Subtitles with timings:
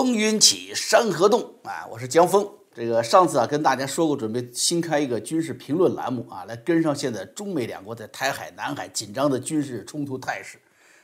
[0.00, 1.86] 风云起，山河动啊！
[1.90, 2.50] 我是江峰。
[2.74, 10.58] 这个上次啊，跟大家说过，准备新开一个军事评论栏目啊，来跟上现在中美两国在台海、南海紧张的军事冲突态势。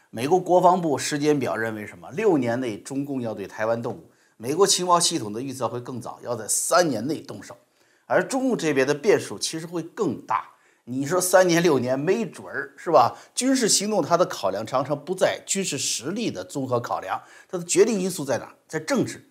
[0.09, 2.11] 美国国防部时间表认为什么？
[2.13, 4.11] 六年内中共要对台湾动武。
[4.39, 7.55] 美国情报系统的预测会更早，要在三年内动手。
[8.07, 10.49] 而中共这边的变数其实会更大。
[10.89, 13.17] 你说三年六年没准儿是吧？
[13.35, 18.55] 军事行动它的考量常常不在军事实力的综合考量，它的决定因素在哪？
[18.69, 19.29] 在政治。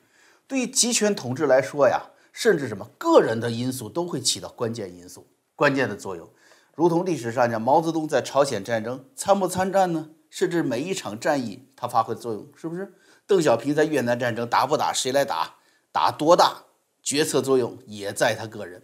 [0.48, 6.30] 对于集权统治来说呀，甚至什么个人的因素都会起到关键因素、关键的作用。
[6.76, 10.10] 如同历史上讲，毛泽东在朝鲜战争参不参战呢？
[10.30, 12.94] 甚至每一场战役他发挥作用是不是？
[13.26, 14.91] 邓小平在越南战争打不打？
[14.91, 15.55] 谁来打？
[15.94, 16.63] 打多大？
[17.02, 18.84] 决策作用也在他个人。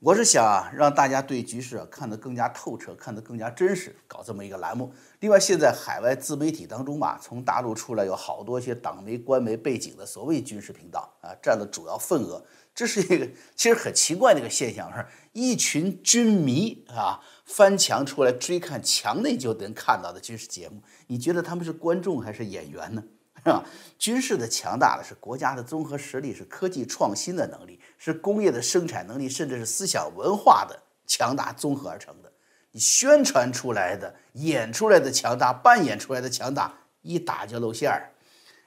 [0.00, 4.92] 我是想啊，让大家对局势啊看得更加透彻，看得更加真实，搞这么一个栏目。
[5.18, 12.40] 另外，现在海外自媒体当中吧，从大陆出来有好多些党媒、官媒背景的所谓军事频道啊，占了主要份额。
[12.72, 20.80] 这是一个其实很奇怪的一个现象，是一群军迷啊翻墙出来追看墙内就能看到的军事节目。
[21.08, 23.02] 你觉得他们是观众还是演员呢？
[23.44, 23.64] 是 吧？
[23.98, 32.32] 军事的强大的是国家的综合实力，是科技创新的能力，是工业的生产能力，甚至是思想文化的强大综合而成的。
[32.72, 36.72] 你宣传出来的、演出来的强大、扮演出来的强大，
[37.02, 38.12] 一打就露馅儿。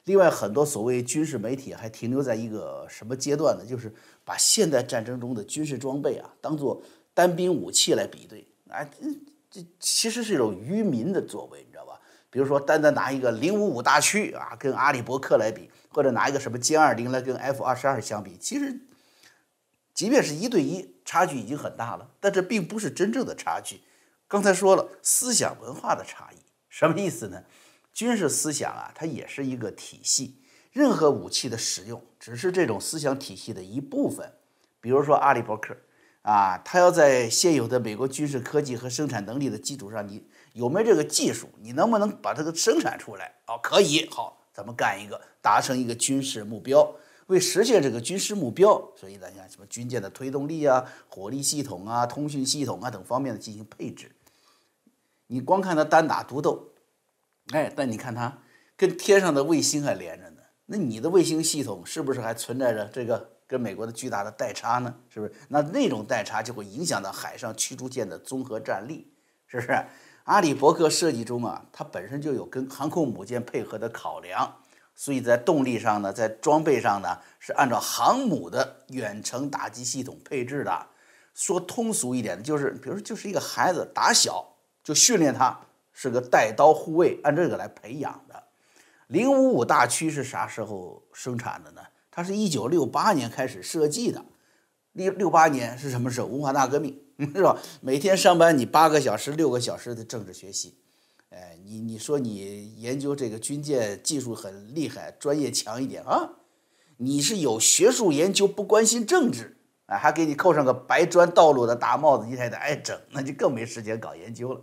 [0.06, 3.64] 另外，很多所谓军事媒体还停留在一个什么阶段呢？
[3.64, 3.94] 就是
[4.26, 6.82] 把现代战争中的军事装备啊，当做
[7.14, 8.48] 单兵武器来比对。
[8.68, 11.64] 啊，这这其实是一种愚民的作为，
[12.32, 18.80] 比如说，单单拿一个零五五大驱啊，跟阿里伯克来比，或者拿一个什么歼二零来跟 F 二十二相比，其实，
[19.94, 22.10] 即便是一对一，差距已经很大了。
[22.22, 23.82] 但这并不是真正的差距。
[24.30, 26.38] 刚才说了，思想文化的差异，
[26.70, 27.44] 什么意思呢？
[27.92, 30.42] 军事思想啊，它也是一个体系。
[30.72, 34.32] 任何武器的使用，只是这种思想体系的一部分。
[34.80, 35.76] 比如说阿里伯克
[36.22, 40.26] 啊，他要在现有的美国军事科技和生产能力的基础上，你。
[40.54, 41.50] 有没有这个技术？
[41.62, 43.34] 你能不能把它给生产出来？
[43.48, 44.08] 哦，可以。
[44.10, 46.96] 好，咱们干一个，达成一个军事目标。
[47.28, 54.12] 为实现这个军事目标，所以呢，像什么军舰的推动力啊、火力系统啊、通讯系统啊等方面的进行配置。
[55.28, 56.74] 你光看它单打独斗，
[57.54, 58.40] 哎，但你看它
[58.76, 60.42] 跟天上的卫星还连着呢。
[60.66, 64.94] 那你的卫星系统是不是还存在着这个跟美国的巨大的代差呢？
[65.10, 65.34] 是不是？
[65.48, 69.14] 那那种代差就会影响到海上驱逐舰的综合战力，
[69.48, 69.86] 是不是？
[70.32, 74.60] 阿里伯克设计中啊，它本身就有跟航空母舰配合的考量，
[74.96, 80.88] 所以在动力上呢，在装备上呢，是按照航母的远程打击系统配置的。
[81.34, 85.60] 说通俗一点，就是比如说，就是一个孩子打小就训练他
[85.92, 88.44] 是个带刀护卫，按这个来培养的。
[89.08, 91.82] 零五五大驱是啥时候生产的呢？
[92.10, 94.24] 它是一九六八年开始设计的。
[94.94, 96.28] 六六八年是什么时候？
[96.28, 96.98] 文化大革命。
[97.36, 97.56] 是吧？
[97.82, 100.74] 每天上班你八个小时、六个小时的政治学习，
[101.30, 106.32] 哎，你你说你研究这个军舰技术很厉害，专业强一点啊？
[106.98, 109.56] 你是有学术研究，不关心政治，
[109.86, 114.62] 啊，还给你扣上个白砖道路的大帽子，你还得挨整，那就更没时间搞研究了。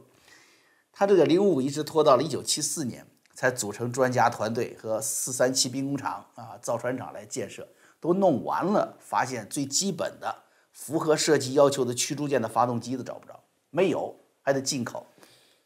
[0.92, 7.68] 他这个零五五一直拖到了一九七四年才组成专家团队和四三七兵工厂啊造船厂来建设，
[8.00, 10.34] 都弄完了，发现最基本的。
[10.78, 13.38] 符合设计要求的驱逐舰的发动机都找不着，
[13.70, 15.04] 没有，还得进口。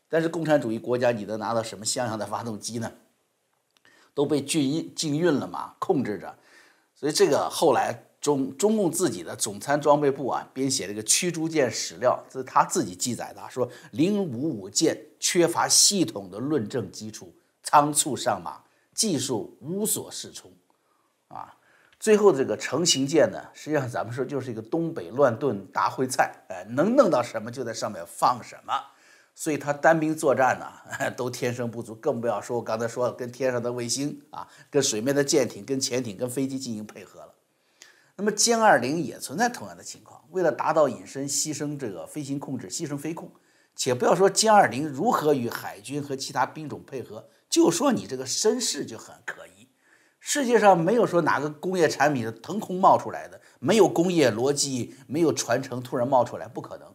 [0.09, 2.91] 但是共产主义国家，你能拿到什么像样的发动机呢？
[4.15, 6.35] 都被禁运禁运了嘛，控制着。
[6.95, 18.63] 所以这个后来中中共自己的总参装备部啊，编写这个驱逐舰史料，这是他自己记载的，说零五五舰缺乏系统的论证基础，仓促上马，
[18.95, 20.51] 技术无所适从，
[21.29, 21.55] 啊。
[22.03, 28.75] 最后这个成型舰呢，实际上咱们说就是一个东北乱炖大烩菜，哎，能弄到什么就在上面放什么，
[29.37, 37.35] 所以它单兵作战呢 都天生不足，更不要说我刚才说跟天上的卫星啊，跟水面的舰艇、跟潜艇、跟飞机进行配合了。
[38.17, 43.31] 那么歼二零也存在同样的情况，为了达到隐身，牺牲这个飞行控制，牺牲飞控，
[43.77, 49.62] 且不要说歼二零如何与海军和其他兵种配合，就说你这个身世就很可疑。
[50.25, 56.95] 世界上没有说哪个工业产品是腾空冒出来的，没有工业逻辑，没有传承突然冒出来，不可能。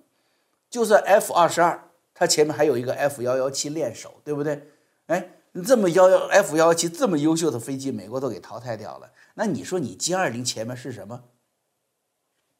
[0.69, 4.69] 就算 F 二十二，它前面还有一个 F 幺幺七练手，对不对？
[5.07, 9.11] 哎，你这么幺幺 F 幺幺七这么优秀的飞机，美国都给淘汰掉了。
[9.33, 11.25] 那你说你歼二零前面是什么？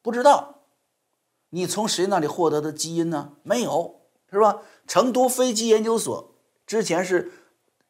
[0.02, 0.66] 不知道。
[1.52, 3.38] 你从谁那里获得的基因呢？
[3.44, 4.64] 没有，是吧？
[4.86, 6.36] 成都飞机研究所
[6.66, 7.32] 之前是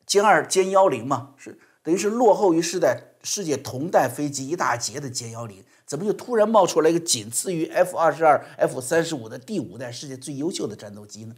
[0.05, 1.59] 歼二歼幺零嘛，是。
[1.87, 11.35] 等于是落后于时代，世界同代飞机一大截的歼幺零，怎么就突然冒出来一个仅次于 F 二十二、F 三十五的第五代世界最优秀的战斗机呢？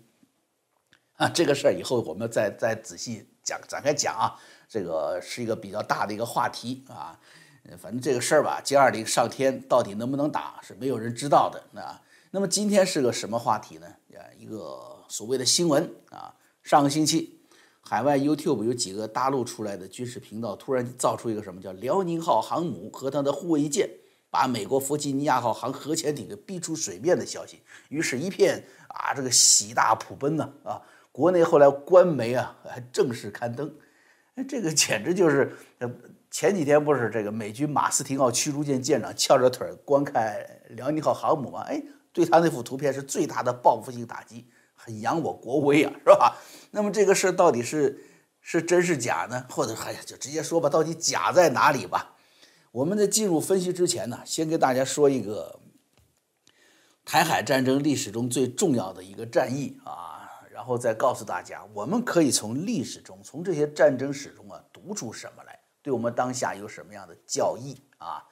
[1.18, 7.20] 啊，这个事儿以后我们再再仔细讲展开讲啊，这个是一个比较大的一个话题啊。
[7.78, 12.02] 反正这个事儿吧，歼二零上天到底能不能打，是没有人知道的啊。
[12.32, 13.86] 那么今天是个什么话题呢？
[14.16, 16.34] 啊，一个所谓的新闻啊。
[16.64, 17.39] 上个星期，
[17.82, 23.90] 海外 YouTube 有几个大陆出来的军事频道，突然造出一个什么叫辽宁号航母和它的护卫舰
[24.30, 30.82] 把美国弗吉尼亚号航核潜艇给逼出水面的消息，于是，一片啊，这个喜大普奔呐啊。
[31.12, 33.74] 国内后来官媒啊还正式刊登，
[34.36, 35.52] 哎，这个简直就是，
[36.30, 40.38] 前几天不是这个美军马斯廷号驱逐舰舰长翘着腿观看
[40.70, 41.62] 辽宁号航母吗？
[41.68, 41.82] 哎，
[42.14, 44.46] 对他那幅图片是最大的报复性打击，
[44.90, 46.38] 扬我国威啊， 是吧？
[46.72, 48.04] 那么这个事到底是
[48.42, 49.46] 是真是假呢？
[49.50, 52.16] 或者哎呀，就直接说吧，到底假在哪里吧？
[52.72, 55.60] 我们在进入分析之前呢，先跟大家说一个
[57.06, 60.18] 台海战争历史中最重要的一个战役啊。
[60.52, 68.26] 然后再告诉大家，我们可以从历史中，从这些战争史中啊，读出什么来，对我们当下有什么样的教益啊？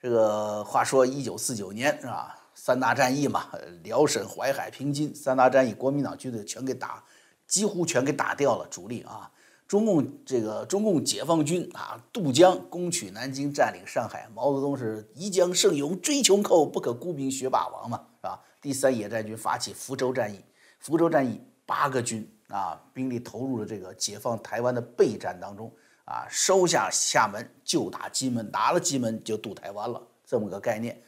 [0.00, 2.39] 这个话说，一九四九年是吧？
[2.62, 3.48] 三大战役嘛，
[3.82, 7.02] 辽沈淮海平津三大战役，国民党军队全给打，
[7.46, 9.32] 几乎全给打掉了主力啊。
[9.66, 14.28] 中共这个中共解放军啊，渡江攻取南京，占领上海。
[14.34, 18.38] 毛泽东是宜将胜勇追穷寇，不可孤兵学霸王嘛，是吧？
[18.60, 20.44] 第三野战军发起福州战役，
[20.78, 21.40] 福州战役。
[21.64, 25.72] 八个军啊，兵力投入了这个解放台湾的备战当中
[26.04, 31.00] 啊，收下厦门就打金门，拿了金门就渡台湾了，这么个概念。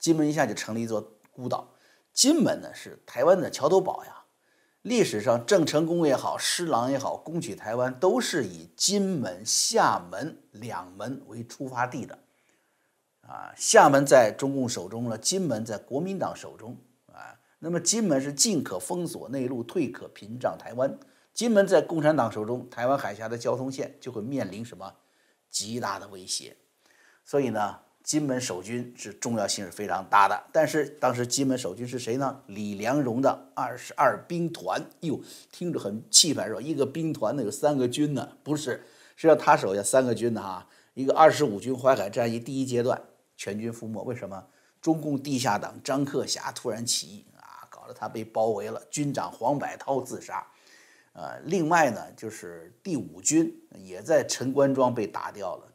[0.00, 1.00] 金门一下就成了一座
[1.30, 1.72] 孤岛。
[2.12, 4.16] 金门呢是台湾的桥头堡呀。
[4.82, 12.18] 历史上郑成功也好，施琅也好，攻取台湾都是以金门、厦门两门为出发地的。
[13.20, 16.78] 啊，厦门在中共手中了，金门在国民党手中
[17.12, 17.38] 啊。
[17.58, 20.98] 那么金门是进可封锁内陆，退可屏障台湾。
[21.34, 24.94] 金门在共产党手中，台湾海峡的交通线就会面临什么
[25.50, 26.56] 极大的威胁。
[27.22, 30.42] 所以呢，金门守军是重要性是非常大的。
[30.50, 32.42] 但是当时金门守军是谁呢？
[32.48, 34.84] 李良荣的二十二兵团。
[35.02, 35.20] 哟，
[35.52, 36.60] 听着很气派是吧？
[36.60, 38.28] 一个兵团呢有三个军呢？
[38.42, 38.84] 不是，
[39.14, 40.66] 实际上他手下三个军的哈。
[40.94, 43.00] 一个二十五军淮海战役第一阶段
[43.36, 44.02] 全军覆没。
[44.02, 44.44] 为什么？
[44.82, 47.94] 中共地下党张克侠突然起义啊，搞得。
[47.94, 50.44] 他被包围了，军长黄百韬自杀。
[51.12, 55.69] 呃，另外呢，就是第五军也在陈官庄被打掉了。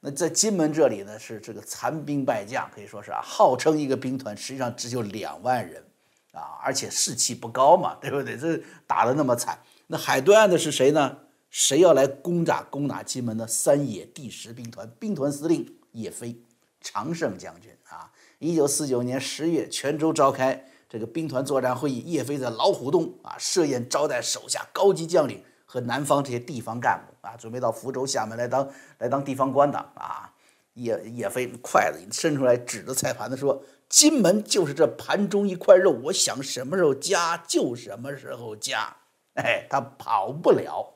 [0.00, 5.84] 那在金门这里呢，是这个残兵败将，可以说是啊，号称一个兵团，实际上只有两万人
[6.32, 8.36] 啊，而且士气不高嘛， 对不对？
[8.36, 11.18] 这打得那么惨，那海对岸的是谁呢？
[11.50, 16.40] 谁要来攻打攻打金门的三野第十兵团，兵团司令叶飞，
[16.80, 18.10] 常胜将军啊。
[18.38, 20.64] 一九四九年十月，泉州召开。
[20.88, 28.68] 这个兵团作战会议，叶飞在老虎洞啊设宴招待手下高级将领和南方这些地方干部啊，准备到福州、厦门来当
[28.98, 30.34] 来当地方官的啊。
[30.74, 38.96] 叶叶飞筷子伸出来，指着菜盘子说：“金门就是这盘中一块肉，我想什么时候夹就什么时候夹。”
[39.38, 40.94] 哎，他跑不了。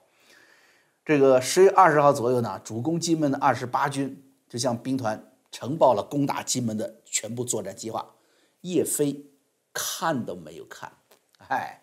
[1.04, 8.14] 这个十月二十号左右呢，主攻金门的二十八军就向兵团呈报了攻打金门的全部作战计划。
[8.62, 9.30] 叶飞。
[9.76, 10.92] 看都没有看，
[11.48, 11.82] 哎，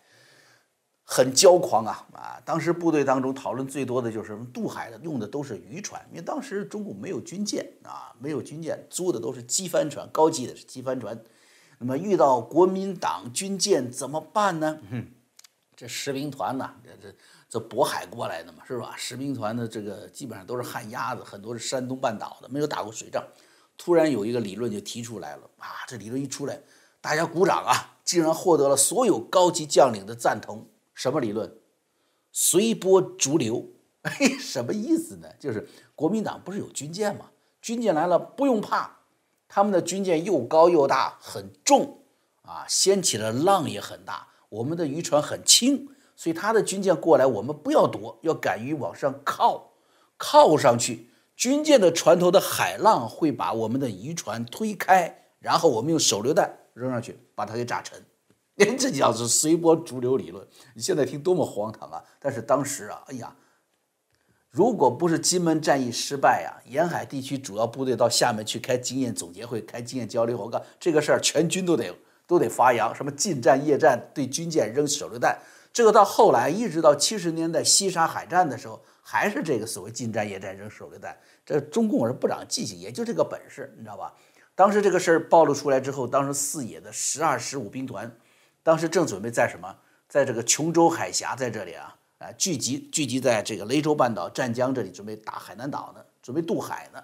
[1.04, 2.40] 很骄狂啊啊！
[2.44, 11.18] 当时部队当中讨论最多的就是渡海的用的都是渔船，因为当时中国没有军舰啊，没有军舰，租的都是机帆船，高级的是机帆船。
[11.78, 14.78] 那么遇到国民党军舰怎么办呢？
[15.76, 17.16] 这十兵团呢，这这
[17.48, 18.94] 这渤海过来的嘛，是吧？
[18.96, 23.22] 十兵团的这个基本上都是旱鸭子，很多是山东半岛的，没有打过水仗。
[23.76, 25.66] 突然有一个理论就提出来了啊！
[25.88, 26.60] 这理论一出来。
[27.00, 27.98] 大家鼓掌啊！
[28.04, 30.64] 竟然获得了所有高级将领的赞同。
[30.94, 31.58] 什么理论？
[32.30, 33.68] 随波逐流。
[34.02, 35.28] 哎，什么意思呢？
[35.38, 37.30] 就是国民党不是有军舰吗？
[37.60, 38.98] 军舰来了不用怕，
[39.46, 42.00] 他们的军舰又高又大，很重
[42.42, 44.26] 啊，掀起了浪也很大。
[44.48, 49.74] 我们的渔船很轻，所以他的军舰过来，我们不要躲，要敢于往上靠，
[50.16, 51.10] 靠上去。
[51.36, 56.58] 军舰的船头的海浪会把我们的渔船推开，然后我们用手榴弹。
[56.74, 58.02] 扔上去，把它给炸沉，
[58.76, 60.46] 这叫是随波逐流理论。
[60.74, 62.02] 你现在听多么荒唐啊！
[62.18, 63.34] 但是当时啊，哎呀，
[64.50, 71.94] 如果不是金门战役失败呀，沿海地区主要部队到厦门去开经验总结会、开经验交流会，我告这个事儿全军都得
[72.26, 75.38] 都得发扬，什么近战、夜战，对军舰扔手榴弹。
[75.72, 81.16] 这个到后来，一直到七十年代西沙海战的时候，还是这个所谓近战、夜战扔手榴弹。
[81.46, 84.12] 这中共是不长记性，也就这个本事，你知道吧？
[84.54, 88.14] 当时这个事儿暴露出来之后，当时四野的十二、十五兵团，
[88.62, 89.76] 当时正准备在什么，
[90.08, 97.02] 在这个琼州海峡在这里啊，啊聚集聚集在这个雷州半岛湛江这里，准备打海南岛呢，准备渡海呢。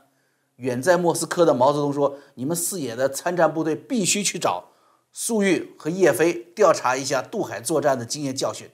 [0.57, 4.65] 远在莫斯科的毛泽东说：“你们四野的参战部队必须去找
[5.13, 8.69] 粟裕和叶飞，调查一下渡海作战的经验教训。”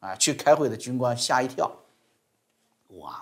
[0.00, 1.70] 啊，去开会的军官吓一跳。
[3.00, 3.20] 哇，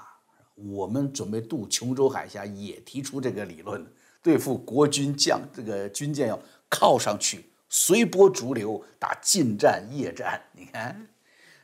[0.54, 3.84] 我们准备渡琼州海峡，也提出这个理论，
[4.22, 10.40] 对付国军将这个军舰要靠上去，随波逐流，打近战、夜战。
[10.52, 11.08] 你看，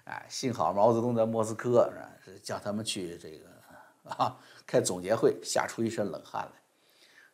[0.05, 3.47] 哎，幸好毛泽东在莫斯科是吧叫他们去这个
[4.11, 4.39] 啊。
[4.67, 6.53] 开总结会，吓出一身冷汗来。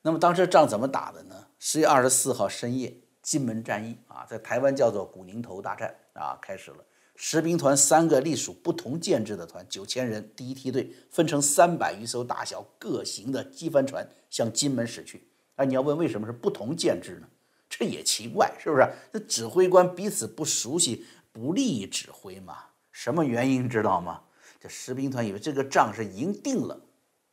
[0.03, 1.47] 那么当时仗怎么打的呢？
[1.59, 6.79] 十月二十四号深夜，金门战役啊，在台湾叫做古宁头大战啊，开始了。
[7.17, 15.29] 十兵团三个隶属不同建制的团，九千人，第一梯队分成三百余艘大小各型的机帆船向金门驶去。
[15.57, 17.29] 啊，你要问为什么是不同建制呢？
[17.69, 18.89] 这也奇怪，是不是？
[19.13, 22.57] 那指挥官彼此不熟悉，不利于指挥嘛？
[22.91, 24.23] 什么原因知道吗？
[24.61, 26.81] 这十兵团以为这个仗是赢定了。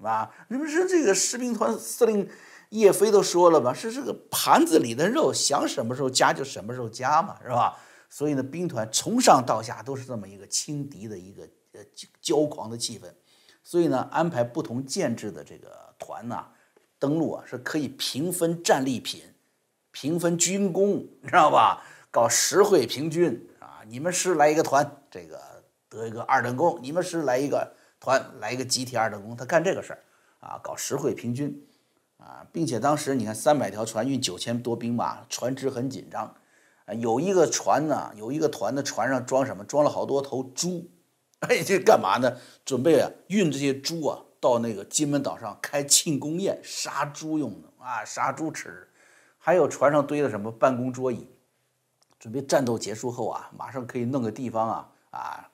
[0.03, 2.29] 啊，你们说这个士兵团司令
[2.69, 3.73] 叶飞都说了吧？
[3.73, 7.77] 是这个盘子里的肉，想什么时候加就什么时候加嘛，是吧？
[8.09, 11.81] 所以呢，兵团从上到下都是这么一个轻敌的一个呃
[12.21, 13.05] 骄狂的气氛。
[13.63, 16.45] 所以呢，安排不同建制的这个团呐，
[16.99, 19.23] 登陆啊是可以平分战利品，
[19.95, 21.81] 平分军功，你 知道吧？
[22.11, 25.39] 搞实惠平均啊，你们师来一个团，这个
[25.87, 27.73] 得一个二等功；你们师来一个。
[27.97, 29.99] 团来一个集体二等功，他干这个事儿
[30.39, 31.65] 啊，搞实惠平均
[32.17, 36.35] 啊，并且当时你看三百条船运九千多兵马，船只很紧张
[36.85, 36.93] 啊。
[36.93, 39.63] 有一个船呢，有一个团的船上装什么？
[39.63, 40.91] 装了好多头猪，
[41.39, 42.37] 哎，这干嘛呢？
[42.63, 48.87] 准备啊运这些猪啊到那个金门岛上开庆功宴，杀猪用的啊，杀猪吃。
[49.45, 51.29] 还有船上堆的什么办公桌椅，
[52.17, 55.51] 准备战斗结束后啊，马上可以弄个地方啊啊，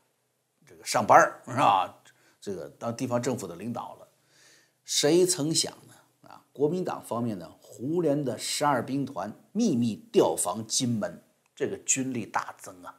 [0.65, 1.93] 这个上班是吧？
[2.39, 4.07] 这个当地方政府的领导了，
[4.86, 6.29] 谁曾想呢？
[6.29, 11.21] 啊，国民党方面呢，胡琏的十二兵团秘密调防金门，
[11.53, 12.95] 这个军力大增啊。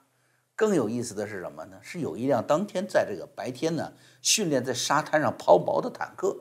[0.54, 1.78] 更有意思的是什么呢？
[1.80, 6.36] 是有一辆当天在这个白天呢训练在沙滩上抛锚的坦克，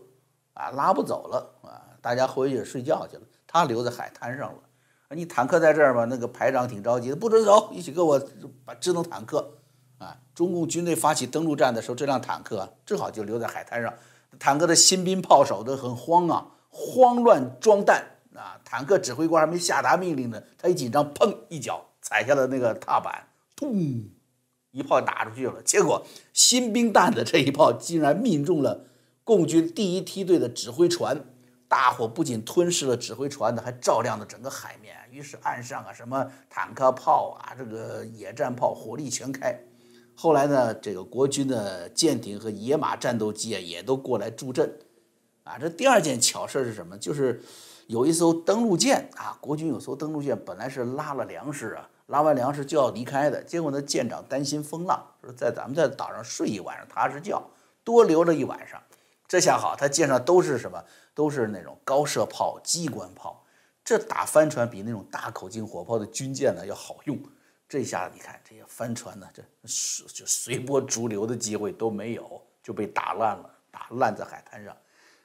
[0.55, 4.59] 啊，拉不走了啊，大家回去睡觉去了，他留在海滩上了。
[5.15, 8.21] 你坦克在这儿吧，那个排长挺着急的，不准走，一起给我
[8.63, 9.57] 把智能坦克。
[9.97, 10.17] 啊！
[10.33, 13.93] 中共军队发起登陆战的时候，这辆坦克正好就留在海滩上。
[14.39, 18.03] 坦克的新兵炮手都很慌啊，慌乱装弹
[18.33, 18.59] 啊！
[18.65, 23.75] 坦克指挥官还没下达命令呢，他一紧张，砰一脚踩下了那个踏板，咚，
[24.71, 25.61] 一炮打出去了。
[25.61, 26.03] 结果
[26.33, 28.85] 新兵弹的这一炮竟然命中了
[29.23, 31.23] 共军第一梯队的指挥船，
[31.71, 34.93] 大火不仅吞噬了指挥船的，还照亮了整个海面。
[35.09, 39.57] 于是岸上啊，什么坦克炮啊，这个野战炮火力全开。
[40.13, 44.69] 后来呢，这个国军的舰艇和野马战斗机啊，也都过来助阵，
[45.45, 46.97] 啊，这第二件巧事是什么？
[46.97, 47.41] 就是
[47.87, 57.41] 有一艘登陆舰啊，国军有艘登陆舰，本来是拉了粮食啊，拉完粮食就要离开的，结果呢，舰长担心风浪，说在咱们在岛上睡一晚上踏实觉，
[57.85, 58.81] 多留了一晚上。
[59.25, 60.83] 这下好，他舰上都是什么？
[61.13, 63.45] 都是那种高射炮、机关炮，
[63.83, 67.17] 这打帆船比那种大口径火炮的军舰呢要好用。
[67.67, 69.41] 这下你看这些帆船呢，这
[70.13, 74.75] 就随波逐流的机会都没有，就被打烂了，打烂在海滩上。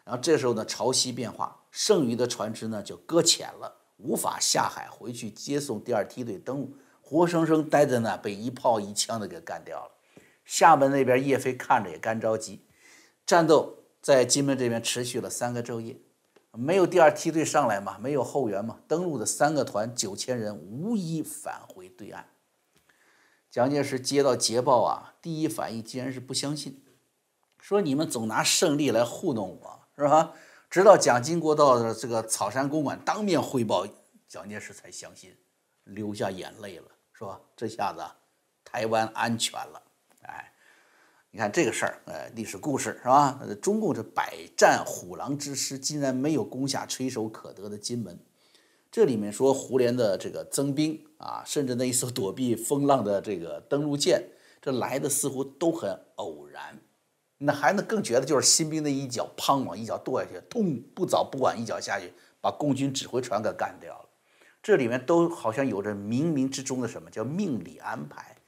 [0.05, 9.91] 然后这时候呢，潮汐变化，剩余的船只呢就搁浅了，无法下海回去接送第二梯队登陆，活生生待在那，被一炮一枪的给干掉了。
[10.45, 12.65] 厦门那边叶飞看着也干着急，
[13.27, 13.77] 战斗
[14.07, 15.97] 在金门这边持续了三个昼夜，
[16.53, 22.25] 没有第二梯队上来嘛，没有后援嘛，登陆的三个团九千人无一返回对岸。
[23.51, 26.85] 蒋介石接到捷报啊，第一反应竟然是不相信，
[27.59, 30.35] 说你们总拿胜利来糊弄我，是吧？
[30.71, 33.85] 直到蒋经国到这个草山公馆当面汇报，
[34.29, 35.37] 蒋介石才相信，
[35.83, 37.41] 流下眼泪了，是吧？
[37.57, 38.05] 这下子
[38.63, 39.83] 台湾安全了，
[41.37, 43.39] 你看这个事儿，呃，历史故事是吧？
[43.61, 48.19] 中共这百战虎狼之师，竟然没有攻下垂手可得的金门。
[48.91, 54.31] 这里面说胡琏的这个增兵啊，甚至那一艘躲避风浪的这个登陆舰，
[54.63, 56.81] 这来的似乎都很偶然。
[57.37, 64.09] 那还能更觉得就是新兵的一脚，砰往一脚跺下去，咚，不早不晚一脚下去，把共军指挥船给干掉了。
[64.63, 68.39] 这里面都好像有着冥冥之中的什么叫命理安排，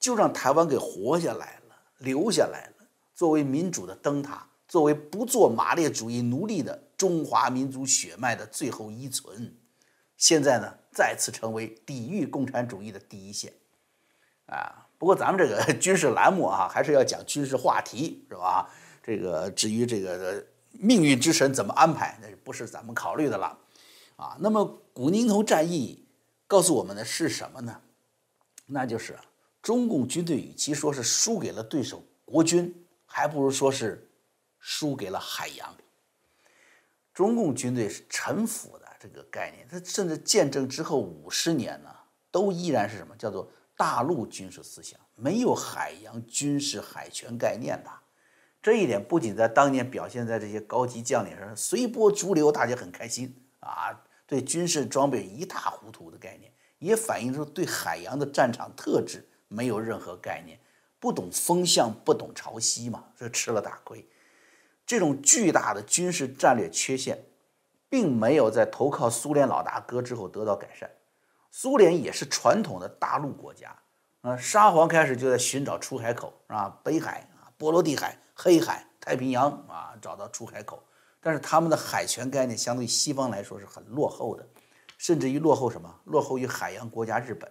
[0.00, 1.65] 就让台湾给活下来了，
[1.98, 2.86] 留下来了。
[3.14, 9.56] 作为民主的灯塔，作为不做马列主义奴隶的中华民族血脉的最后依存，
[10.16, 13.52] 现在呢，再次成为抵御共产主义的第一线。
[14.46, 18.70] 啊，不过咱们这个 军事栏目啊，还是要讲军事话题，是吧？
[19.02, 23.58] 这个至于这个命运之神怎么安排，那不是咱们考虑的了。
[24.16, 26.06] 啊，那么古宁头战役
[26.46, 27.80] 告诉我们的是什么呢？
[28.66, 29.18] 那就是
[29.66, 32.72] 中共军队与其说是输给了对手国军，
[33.04, 34.08] 还不如说是
[34.60, 35.76] 输给了海洋。
[37.12, 41.90] 中共军队是臣服的这个概念，它甚至建政之后五十年呢，
[42.30, 47.90] 都依然是什么叫做大陆军事思想，没有海洋军事海权概念的。
[48.62, 60.58] 这一点不仅在当年表现在这些高级将领上，随波逐流，大家很开心啊，对军事装备一塌糊涂的概念，也反映出对海洋的战场特质没有任何概念，
[60.98, 64.08] 不懂风向，不懂潮汐嘛，这吃了大亏。
[64.84, 67.24] 这种巨大的军事战略缺陷，
[67.88, 70.90] 并没有在投靠苏联老大哥之后得到改善。
[71.50, 73.76] 苏联也是传统的大陆国家，
[74.22, 78.18] 啊，沙皇开始就在寻找出海口，啊，北海啊，波罗的海。
[78.38, 80.84] 黑海、太平洋啊，找到出海口，
[81.22, 84.46] 但是他们的海权概念相对西方来说是很落后的，
[84.98, 86.00] 甚至于落后什么？
[86.04, 87.50] 落后于海洋国家日本。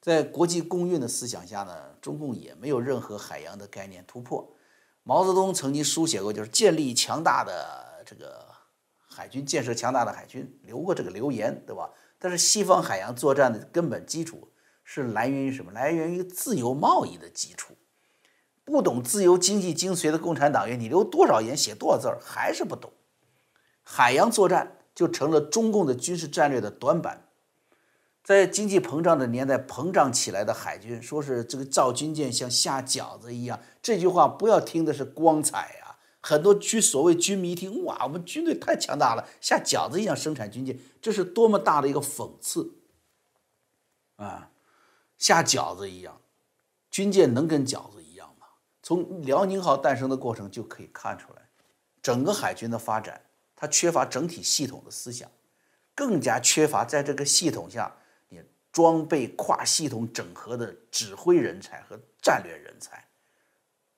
[0.00, 4.56] 在国际共运的思想下呢，中共也没有任何海洋的概念突破。
[5.02, 8.46] 毛泽东曾经书写过，就是建立强大的这个
[9.08, 11.90] 海军，建设强大的海军，留过这个留言，对吧？
[12.18, 14.50] 但是西方海洋作战的根本基础
[14.84, 15.72] 是来源于什么？
[15.72, 17.74] 来源于自由贸易的基础。
[18.64, 22.92] 不懂自由经济精髓的共产党员，你留多少言写多少字儿，还是不懂。
[23.82, 27.26] 海洋作战就成了中共的军事战略的短板。
[28.22, 35.98] 在经济膨胀的年代，膨胀起来的海军，说是这个造军舰像下饺子一样，这句话不要听的是光彩啊！
[36.20, 42.74] 很多军所谓军迷一听，哇，我们军队太强大了，下饺子一样生产军舰，这是多么大的一个讽刺
[44.16, 44.50] 啊！
[45.16, 46.20] 下饺子一样，
[46.90, 48.46] 军舰能跟饺子一样吗？
[48.82, 51.48] 从辽宁号诞生的过程就可以看出来，
[52.02, 53.22] 整个海军的发展，
[53.56, 55.30] 它缺乏整体系统的思想，
[55.94, 57.96] 更加缺乏在这个系统下，
[58.72, 63.04] 装备跨系统整合的指挥人才和战略人才。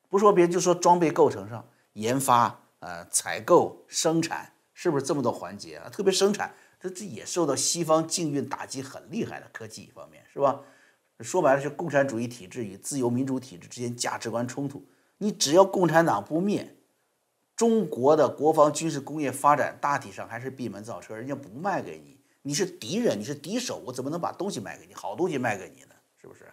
[0.08, 5.88] 不说别人，就说装备构成上，研发、呃采购、生产，是不是这么多环节啊？
[5.88, 10.60] 特别生产，这这也受到西方禁运打击很厉害的科技方面，是吧？
[11.20, 14.84] 说白了是共产主义体制与自由民主体制之间价值观冲突。
[15.18, 16.74] 你只要共产党不灭，
[17.54, 22.11] 中国的国防军事工业发展大体上还是闭门造车，人家不卖给你。
[22.42, 24.94] 你是敌人，你是敌手，我怎么能把东西卖给你？
[24.94, 25.94] 好东西卖给你呢？
[26.20, 26.52] 是不是？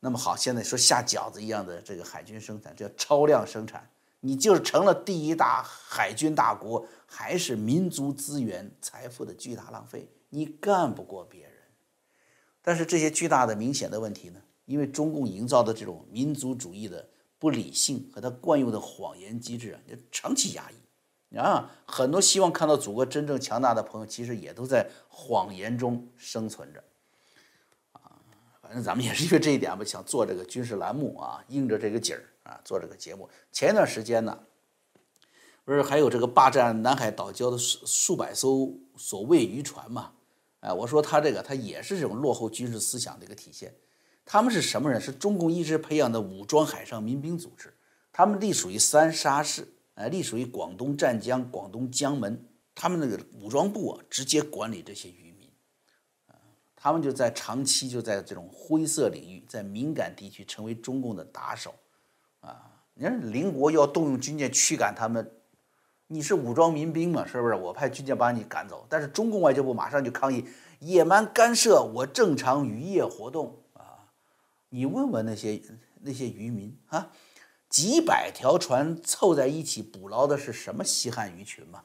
[0.00, 3.88] 那么好，现在说下饺子一样的这个海军生产，这叫超量生产，
[4.20, 10.08] 你就是成了第一大海军大国，还是民族资源财富的巨大浪费？
[10.28, 11.52] 你干不过别人。
[12.60, 14.40] 但是这些巨大的明显的问题呢？
[14.66, 20.74] 因为中共营造的这种民族主义的不理性和他惯用的谎言机制啊，就长期压抑
[21.40, 26.82] 啊，很多希望看到祖国真正强大的朋友，其实也都在谎言中生存着
[27.92, 28.20] 啊。
[28.60, 33.28] 反正咱们也是因为这一点吧，想做这个军事栏目啊，应着这个景儿啊，做这个节目。
[33.50, 34.38] 前一段时间呢，
[35.64, 40.12] 不是还有这个霸占南海岛礁的数数百艘所谓渔船嘛？
[40.60, 43.74] 哎，我说他这个，他也是这种落后军事思想的一个体现。
[44.24, 45.00] 他们是什么人？
[45.00, 47.74] 是中共一直培养的武装海上民兵组织。
[48.12, 49.66] 他们隶属于三沙市，
[50.02, 52.44] 哎，隶属于广东湛江、广东江门。
[52.74, 55.48] 他们那个武装部啊，直接管理这些渔民。
[56.26, 56.34] 啊，
[56.74, 61.74] 他们就在长期就在这种灰色领域，在敏感地区成为中共的打手。
[62.40, 65.30] 啊，你看邻国要动用军舰驱赶他们。
[66.08, 67.26] 你是武装民兵嘛？
[67.26, 67.54] 是不是？
[67.54, 70.44] 我派军舰把你赶走，但是中共外交部马上就抗议，
[70.78, 74.12] 野蛮干涉我正常渔业活动啊！
[74.68, 75.62] 你问问那些
[76.00, 77.10] 那些渔民啊，
[77.72, 81.84] 几百条船凑在一起捕捞的是什么稀罕鱼群嘛？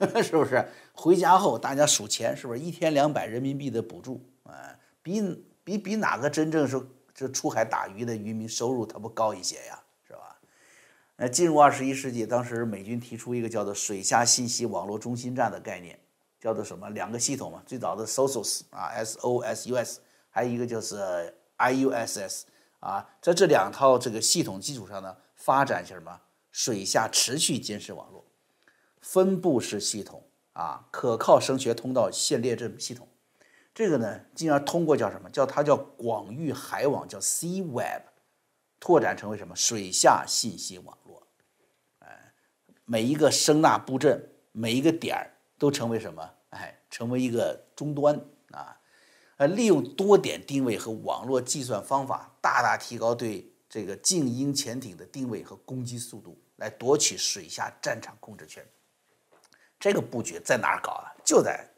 [0.20, 0.66] 是不是？
[0.92, 4.20] 回家后大家数钱，是不是一天两百人民币的补助？
[4.42, 5.22] 啊，比
[5.62, 9.80] 比比哪个真正是这出海打鱼的渔民收入他不高一些呀？
[10.04, 10.36] 是吧？
[11.14, 15.96] 那，进入二十一世纪，当时美军提出一个叫做“水下信息网络中心站”的概念，
[16.40, 16.90] 叫做什么？
[16.90, 22.46] 两个系统嘛，最早的 SOSUS 啊，S O S U S，还有一个就是 I U S S
[22.84, 26.20] 啊，在这两套这个系统基础上呢，发展一些什么？
[26.52, 28.26] 水下持续监视网络、
[29.00, 33.08] 分布式系统啊，可靠声学通道线列阵系统，
[33.74, 35.30] 这个呢，进而通过叫什么？
[35.30, 38.02] 叫它叫广域海网，叫 Sea Web。
[38.78, 41.26] 拓展成为什么水下信息网络？
[42.00, 42.34] 哎，
[42.84, 46.30] 每一个声纳布阵，每一个点儿都成为什么？
[46.50, 48.20] 哎，成为一个终端！
[49.36, 58.64] 呃，利用多点定位和网络计算方法，大大提高对这个静音潜艇的定位和攻击速度，来夺取水下战场控制权。
[59.80, 61.22] 这个布局在哪儿搞的？
[61.24, 61.68] 就在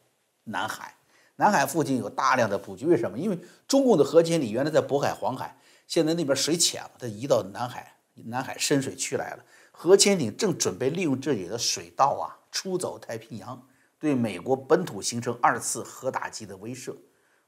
[0.44, 0.94] 南海。
[1.36, 3.18] 南海附近有大量的布局，为什么？
[3.18, 9.44] 因为中共的核潜艇原来在渤海、黄海，现在那边水浅了，它移到南海、南海深水区来了。
[9.72, 13.66] 核潜艇正准备利用这里的水道啊，出走太平洋，
[13.98, 16.94] 对美国本土形成二次核打击的威慑。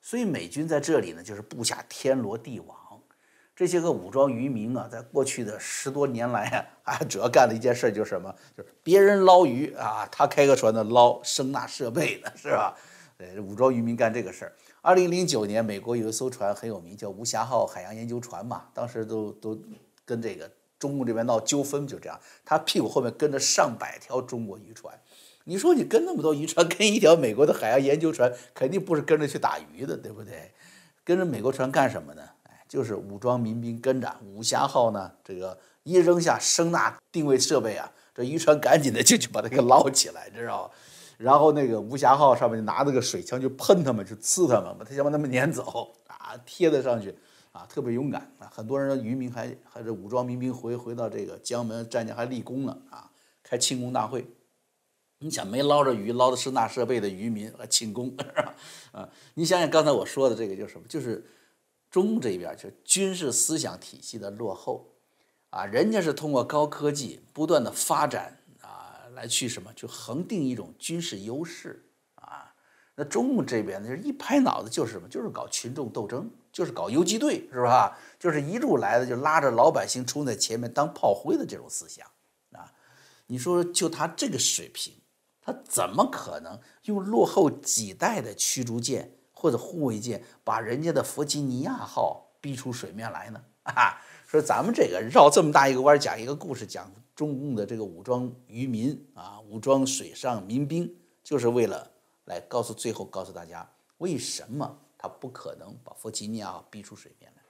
[0.09, 2.75] 所以美军在这里呢，就是布下天罗地网。
[3.55, 8.35] 这些个武装渔民啊，在过去的十多年来呀，啊，主要干的一件事就是什么？
[8.57, 12.75] 就是别人捞鱼啊，他开个船呢捞声纳设备的，是吧？
[13.19, 14.53] 呃，武装渔民干这个事儿。
[14.81, 18.65] 二零零九年，美国有一艘船很有名，叫无暇号海洋研究船嘛。
[18.73, 19.61] 当时都都
[20.07, 24.99] 跟这个中共这边闹纠纷，就这样，他屁股后面跟着上百条中国渔船。
[25.49, 30.53] 你说你跟那么多渔船， 跟一条美国的海洋研究船，肯定不是跟着去打鱼的，对不对？
[31.03, 32.23] 跟着美国船干什么呢？
[32.43, 40.75] 哎，就是武装民兵跟着无暇号呢，这个一扔下声呐定位设备啊，这渔船赶紧的就去把它给捞起来，知道吧？
[41.17, 47.17] 然后那个无暇号上面就拿那个水枪就喷他们，就刺他们，把他想把他们撵走啊，贴在上去
[47.53, 48.53] 啊，特别勇敢啊。
[48.55, 53.11] 很多人渔民还还是武装民兵回回到这个江门湛江还立功了啊，
[53.43, 54.27] 开庆功大会。
[55.19, 58.55] 你想没捞着鱼捞的是纳设备的渔民还庆功是吧？
[58.93, 60.87] 啊，你想想刚才我说的这个就是什么？
[60.89, 61.25] 就是
[61.91, 64.95] 中共这边就军事思想体系的落后
[65.51, 68.87] 啊，人家是通过高科技不断的发展啊。
[69.15, 69.73] 来去什么？
[69.75, 72.55] 就恒定一种军事优势啊！
[72.95, 75.09] 那中共这边呢，就是一拍脑子就是什么？
[75.09, 77.99] 就是搞群众斗争，就是搞游击队，是吧？
[78.17, 82.07] 就是一路来的就拉着老百姓冲在前面当炮灰的这种思想
[82.53, 82.73] 啊！
[83.27, 84.95] 你说就他这个水平，
[85.49, 93.43] 他怎么可能用落后几代的驱逐舰或者护卫舰把人家的弗吉尼亚号逼出水面来呢？
[93.63, 93.99] 啊！
[94.27, 96.93] 说咱们这个绕这么大一个弯讲一个故事讲。
[97.15, 101.91] 中共的这个武装渔民啊，武装水上民兵，就是为了
[102.27, 107.43] 来告诉最后告诉大家，为什么他不可能把弗吉尼亚号逼出水面来？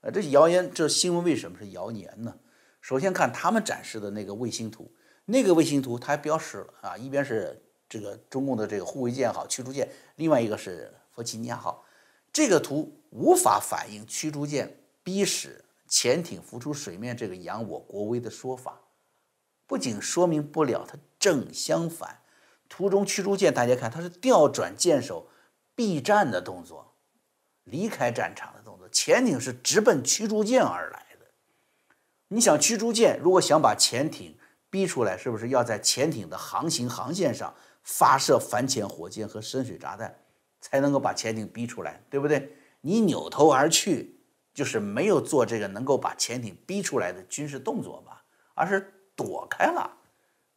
[0.00, 2.34] 呃，这谣言，这新闻为什么是谣言呢？
[2.80, 4.90] 首先看他们展示的那个卫星图，
[5.26, 11.84] 那个卫星图它还标示了啊，一边是这个中共的这个护卫舰号、驱逐舰，另外一个是弗吉尼亚号。
[12.32, 18.80] 这个图无法反映驱逐舰逼使潜艇浮出水面这个扬我国威的说法。
[19.66, 22.20] 不仅说明不了，它正相反。
[22.68, 25.28] 图中驱逐舰，大家看，它是调转舰首
[25.74, 26.94] 避战的动作，
[27.64, 28.88] 离开战场的动作。
[28.90, 31.26] 潜艇是直奔驱逐舰而来的。
[32.28, 34.36] 你想，驱逐舰如果想把潜艇
[34.70, 40.14] 逼出来，是不是要在潜艇的航行航线上发射反潜火箭和深水炸弹，
[40.60, 42.56] 才能够把潜艇逼出来，对不对？
[42.80, 44.20] 你扭头而去，
[44.54, 48.24] 就是没有做这个能够把潜艇逼出来的军事动作吧，
[48.54, 48.92] 而是。
[49.18, 49.96] 躲开了，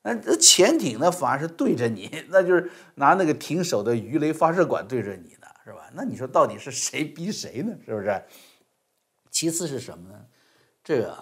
[0.01, 5.89] 那这潜艇呢，反而是对着你， 那就是拿那个停手的鱼雷发射管对着你呢，是吧？
[5.93, 7.73] 那你说到底是谁逼谁呢？
[7.85, 8.21] 是不是？
[9.31, 10.25] 其次是什么呢？
[10.83, 11.17] 这个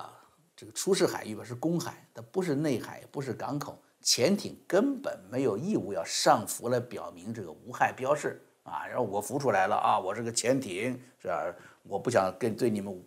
[0.58, 8.88] 这个出事海域吧是公海，它不是内海，不是港口，潜艇根本没有义务要上浮来表明这个无害标示啊。
[8.88, 11.54] 然后我浮出来了啊，我是个潜艇，是吧？
[11.84, 13.00] 我不想跟对你们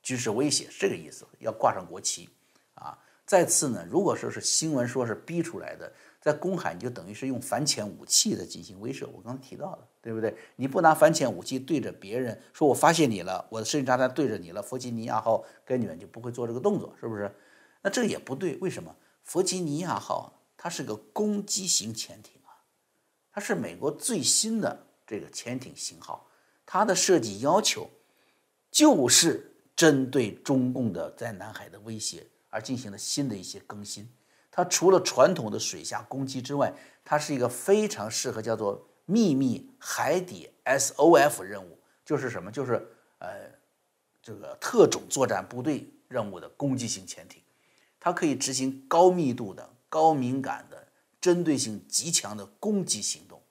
[0.00, 2.30] 军事威胁，是这个意思，要挂上国旗
[2.74, 2.96] 啊。
[3.26, 9.06] 再次呢，如果说是新闻说是逼出来的，在公海你就等于是用反潜武器的进行威慑。
[9.12, 10.34] 我刚才提到的，对不对？
[10.56, 17.34] 你不拿反潜武器对着别人说，我发现你了，我的深水炸弹对着你了，弗吉尼亚号跟你们就不会做这个动作，是不是？
[17.82, 18.94] 那这也不对，为什么？
[19.24, 22.62] 弗吉尼亚号它是个攻击型潜艇啊，
[23.32, 26.28] 它是美国最新的这个潜艇型号，
[26.64, 27.90] 它的设计要求
[28.70, 32.26] 就是针对中共的在南海的威胁。
[32.54, 34.06] 而进行了新的一些更新，
[34.52, 42.52] 它除了传统的水下攻击之外，它是一个非常适合叫做秘密海底 SOF 任务，就是什么？
[42.52, 42.86] 就是
[43.18, 43.50] 呃，
[44.22, 47.42] 这个特种作战部队任务的攻击型潜艇，
[47.98, 50.86] 它可以执行高密度的、高敏感的、
[51.18, 53.42] 针对性极强的攻击行动。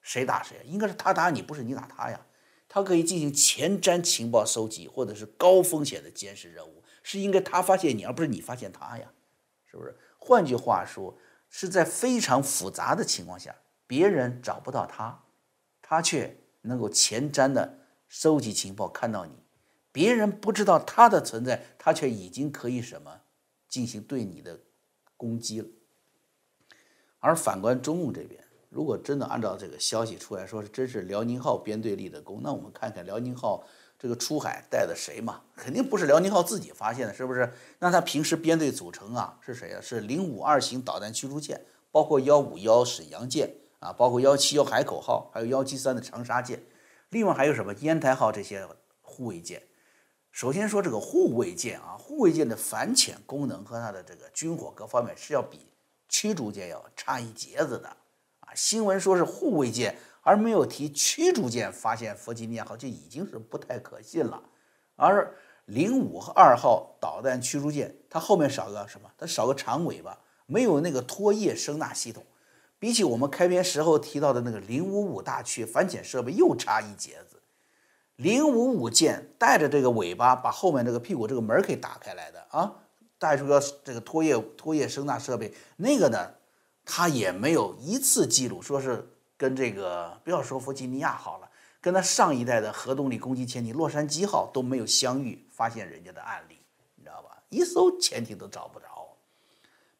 [0.00, 0.62] 谁打谁？
[0.64, 2.20] 应该是他打你，不是你打他呀。
[2.68, 6.82] 它可以进行前瞻情报收集，或者是高风险的监视任务。
[7.02, 9.12] 是应该他发现你，而不是你发现他呀，
[9.66, 9.94] 是不是？
[10.24, 11.18] 换句话说，
[11.50, 13.56] 是在非常复杂的情况下，
[13.88, 15.24] 别人找不到他，
[15.82, 19.32] 他却能够前瞻的收集情报，看到你，
[19.90, 23.22] 别人不知道他的存在，他却已经可以什么
[23.68, 24.60] 进行对你的
[25.16, 25.66] 攻击了。
[27.18, 33.66] 而反观中共这边，如果真的按照这个消息出来说是真是辽宁号编队立的功，那我们看看辽宁号
[34.02, 35.42] 这个出海带的谁嘛？
[35.54, 37.48] 肯定不是辽宁号自己发现的，是不是？
[37.78, 39.80] 那他平时编队组成啊是谁啊？
[39.80, 46.60] 是零五二型导弹驱逐舰，包括幺五幺沈阳舰啊，包括幺七幺海口号，还有幺七三的长沙舰，
[47.10, 48.66] 另外还有什么烟台号这些
[49.02, 49.62] 护卫舰。
[50.32, 55.68] 首先说这个护卫舰啊，护卫舰的反潜功能和它的这个军火各方面是要比
[56.08, 57.88] 驱逐舰要差一截子的
[58.40, 58.48] 啊。
[58.52, 64.42] 新闻说是护卫舰，而没有提驱逐舰发现弗吉尼亚号，就已经是不太可信了。
[64.96, 69.10] 而零五二号导弹驱逐舰，它后面少个什么？
[69.18, 72.24] 它少个长尾巴，没有那个拖曳声纳系统，
[72.78, 77.40] 比起我们开篇时候提到的那个零五五大驱反潜设备又差一截子。
[78.16, 82.74] 零五五舰带着这个尾巴，把后面这个屁股这个门可以打开来的啊，
[83.18, 86.34] 带出个这个拖曳拖曳声纳设备，那个呢，
[86.84, 89.08] 它也没有一次记录说是
[89.42, 91.50] 跟这个不要说弗吉尼亚好了，
[91.80, 96.58] 跟他上一代的核动力攻击潜艇洛杉矶号都没有相遇发现人家的案例，
[96.94, 97.42] 你知道吧？
[97.48, 99.16] 一艘潜艇都找不着，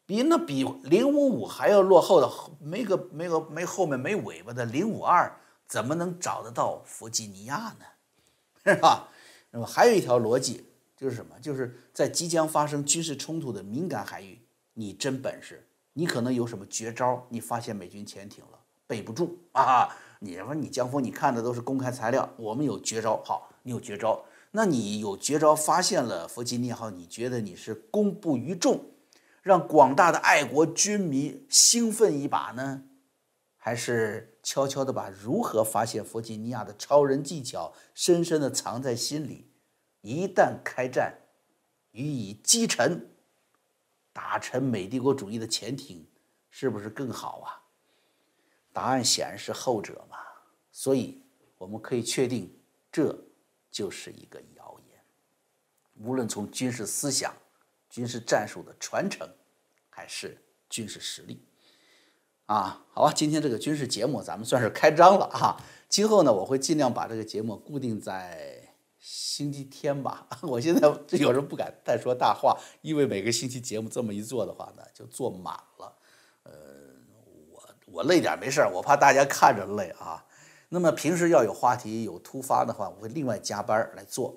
[0.05, 7.85] 比那比零五五还要落后的没个没个没后面没尾巴的零五二，怎么能找得到弗吉尼亚呢？
[8.63, 9.09] 是吧？
[9.51, 11.37] 那么还有一条逻辑就是什么？
[11.41, 14.39] 就是在即将发生军事冲突的敏感海域，
[14.75, 17.27] 你真本事，你可能有什么绝招？
[17.27, 18.59] 你发现美军潜艇了，
[18.93, 19.89] 背不住啊！
[20.19, 28.91] 你说你江峰，你看的都是公开材料，我们有绝招，好，你有绝招，那你有绝招发现了弗吉尼亚号，你觉得你是公布于众，
[29.41, 32.83] 让广大的爱国军迷兴奋一把呢？
[33.57, 39.49] 还是悄悄地把如何发现弗吉尼亚的超人技巧深深地藏在心里，
[40.01, 41.15] 一旦开战，
[41.93, 43.09] 予以击沉，
[44.13, 46.05] 打沉美帝国主义的潜艇，
[46.51, 47.62] 是不是更好啊？
[48.73, 50.17] 答案显然是后者嘛。
[50.71, 51.21] 所以
[51.57, 52.53] 我们可以确定，
[52.91, 53.17] 这
[53.71, 54.99] 就是一个谣言。
[55.95, 57.33] 无论从军事思想、
[57.89, 59.29] 军事战术的传承，
[59.89, 61.45] 还是军事实力。
[62.47, 65.55] 啊，好吧，今天这个军事节目咱们算是开张了哈。
[65.87, 70.27] 今后呢，我会尽量把这个节目固定在星期天吧。
[70.43, 70.87] 我现在
[71.19, 75.97] 有时候不敢再说大话，因为每个星期节目这么一做的话呢，就做满了。
[76.43, 76.51] 呃，
[77.93, 80.25] 我累点没事儿，我怕大家看着累啊。
[80.69, 84.35] 那么平时要有话题有突发的话，我会另外加班来做。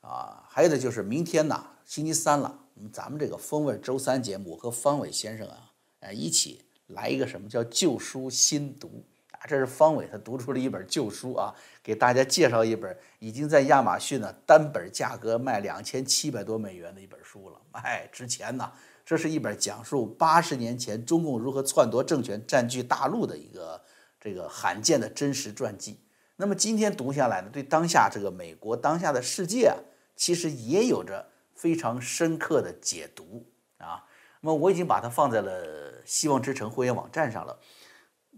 [0.00, 2.58] 啊，还有的就是明天呢，星期三了，
[2.92, 6.64] 咱们这个风味周三节目和方伟先生啊，呃一起。
[6.88, 9.46] 来一个什么叫旧书新读啊？
[9.46, 18.72] 这是方伟他读出了一本旧书啊，给大家介绍一本已经在亚马逊呢单本价格卖两千七百多美元的一本书了，哎，值钱呐！
[19.04, 23.80] 这是一本讲述八十年前中共如何篡夺政权、占据大陆的一个
[24.20, 26.00] 这个罕见的真实传记。
[26.36, 29.76] 那么今天读下来呢，对当下这个美国、当下的世界啊，
[30.16, 33.44] 其实也有着非常深刻的解读
[33.78, 34.04] 啊。
[34.40, 37.58] 那么我已经把它放在了希望之城会员网站上了，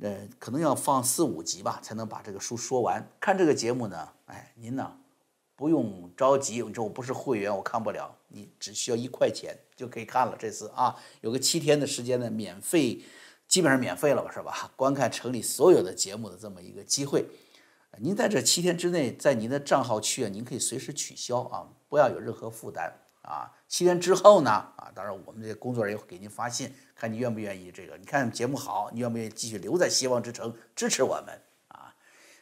[0.00, 3.08] 呃，可能要放四五集吧，才能把这个书说完。
[3.20, 4.96] 看这个节目呢，哎，您呢
[5.54, 10.36] 不用着急，你说我不是会员，我看不了，你只需要一块钱就可以看了。
[10.38, 13.02] 这次啊，有个七天的时间呢，免费，
[13.46, 14.72] 基本上免费了吧，是吧？
[14.74, 17.26] 观看城里所有的节目的这么一个机会，
[17.98, 22.92] 您在这七天之内，在您的账号区啊，您可以随时取消啊，不要有任何负担。
[23.22, 24.50] 啊，七天之后呢？
[24.50, 27.96] 啊，当然我们这工作人员会给您发信，看你愿不愿意这个。
[27.96, 31.40] 你看节目好，你愿不愿意继续留在希望之城支持我们？
[31.68, 31.94] 啊，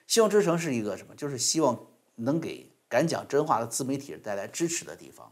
[0.06, 1.14] 希望之城是一个什么？
[1.14, 5.30] 就是希望能给敢讲真话的自媒体人带来支持的地方。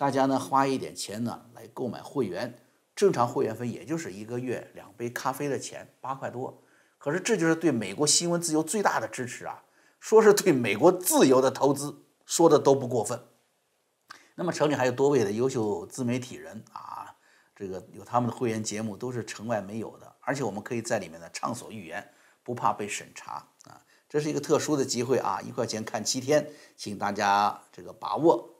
[0.00, 2.58] 大家呢花一点钱呢来购买会员，
[2.96, 6.62] 正常会员费也就是一个月两杯咖啡的钱，八块多。
[6.96, 9.62] 可是这就是对美国新闻自由最大的支持啊！
[9.98, 13.22] 说是对美国自由的投资，说的都不过分。
[14.36, 17.14] 那么城里还有多位的优秀自媒体人啊，
[17.54, 22.10] 这个有他们的会员节目，都是城外没有的，而且我们可以在里面呢畅所欲言，
[22.42, 28.59] 不怕被审查啊，这是一个特殊的机会啊，一块钱看七天，请大家这个把握。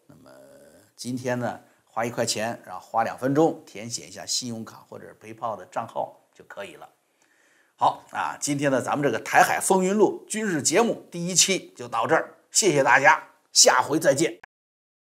[1.00, 6.86] 今天呢，花一块钱，然后花两分钟填写一下信用卡或者 PayPal 的账号就可以了。
[7.74, 13.18] 好啊，今天呢，咱们这个台海风云录军事节目第一期就到这儿，谢谢大家，
[13.50, 14.49] 下回再见。